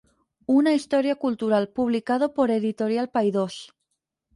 [0.59, 3.55] Una historia cultural", publicado por editorial Paidós.